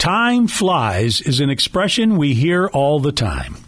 [0.00, 3.58] Time flies is an expression we hear all the time.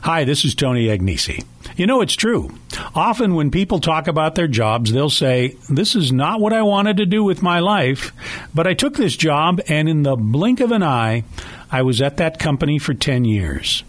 [0.00, 1.44] Hi, this is Tony Agnesi.
[1.76, 2.58] You know, it's true.
[2.94, 6.96] Often when people talk about their jobs, they'll say, This is not what I wanted
[6.96, 8.12] to do with my life,
[8.54, 11.24] but I took this job, and in the blink of an eye,
[11.70, 13.84] I was at that company for 10 years.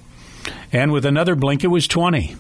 [0.74, 2.36] And with another blink, it was 20.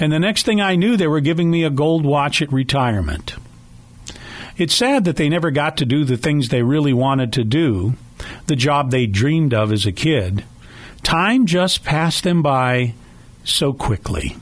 [0.00, 3.36] And the next thing I knew, they were giving me a gold watch at retirement.
[4.56, 7.94] It's sad that they never got to do the things they really wanted to do
[8.46, 10.44] the job they dreamed of as a kid,
[11.02, 12.94] time just passed them by
[13.44, 14.36] so quickly.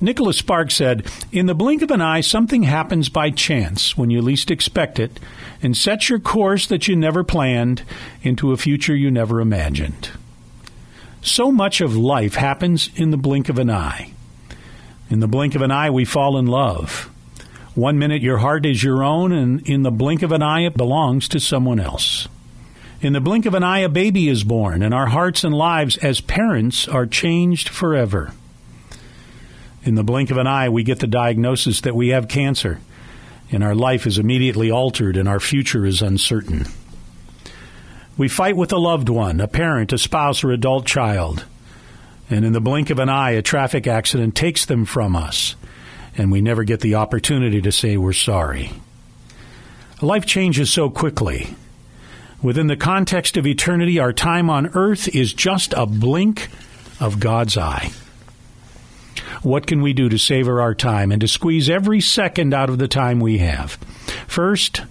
[0.00, 4.20] Nicholas Sparks said, In the blink of an eye, something happens by chance when you
[4.20, 5.20] least expect it
[5.62, 7.82] and sets your course that you never planned
[8.22, 10.10] into a future you never imagined.
[11.22, 14.12] So much of life happens in the blink of an eye.
[15.08, 17.08] In the blink of an eye, we fall in love.
[17.74, 20.76] One minute your heart is your own, and in the blink of an eye, it
[20.76, 22.28] belongs to someone else.
[23.02, 25.96] In the blink of an eye, a baby is born, and our hearts and lives
[25.96, 28.30] as parents are changed forever.
[29.82, 32.78] In the blink of an eye, we get the diagnosis that we have cancer,
[33.50, 36.66] and our life is immediately altered and our future is uncertain.
[38.16, 41.44] We fight with a loved one, a parent, a spouse, or adult child,
[42.30, 45.56] and in the blink of an eye, a traffic accident takes them from us,
[46.16, 48.70] and we never get the opportunity to say we're sorry.
[50.00, 51.56] Life changes so quickly
[52.42, 56.48] Within the context of eternity, our time on earth is just a blink
[56.98, 57.92] of God's eye.
[59.42, 62.78] What can we do to savor our time and to squeeze every second out of
[62.78, 63.72] the time we have?
[64.26, 64.82] First,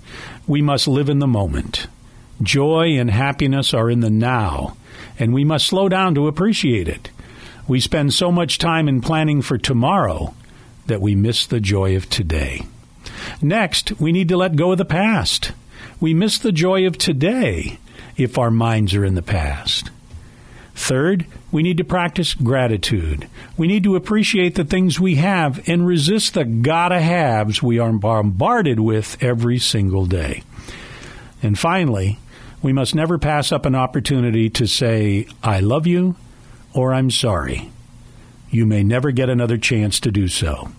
[0.47, 1.88] we must live in the moment.
[2.41, 4.77] Joy and happiness are in the now,
[5.19, 7.11] and we must slow down to appreciate it.
[7.67, 10.33] We spend so much time in planning for tomorrow
[10.88, 12.61] that we miss the joy of today.
[13.41, 15.52] Next, we need to let go of the past
[15.99, 17.79] we miss the joy of today
[18.17, 19.89] if our minds are in the past.
[20.73, 23.27] Third, we need to practice gratitude.
[23.57, 27.91] We need to appreciate the things we have and resist the gotta haves we are
[27.91, 30.43] bombarded with every single day.
[31.43, 32.20] And finally,
[32.61, 36.15] we must never pass up an opportunity to say, I love you
[36.73, 37.71] or I'm sorry.
[38.49, 40.71] You may never get another chance to do so.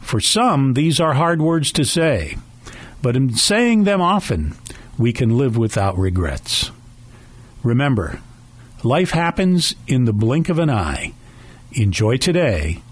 [0.00, 2.36] For some, these are hard words to say,
[3.02, 4.54] but in saying them often,
[4.98, 6.70] we can live without regrets.
[7.62, 8.20] Remember,
[8.82, 11.12] life happens in the blink of an eye.
[11.72, 12.82] Enjoy today.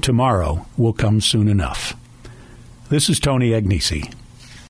[0.00, 1.96] Tomorrow will come soon enough.
[2.88, 4.12] This is Tony Agnesi.